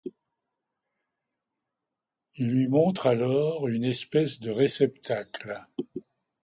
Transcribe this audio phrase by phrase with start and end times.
[2.37, 5.63] Il lui montre alors une espèce de réceptacle.